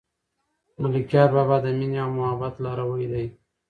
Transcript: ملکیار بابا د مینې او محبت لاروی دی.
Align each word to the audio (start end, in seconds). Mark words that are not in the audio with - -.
ملکیار 0.81 1.29
بابا 1.35 1.57
د 1.63 1.67
مینې 1.77 1.99
او 2.05 2.09
محبت 2.17 2.53
لاروی 2.63 3.05
دی. 3.11 3.25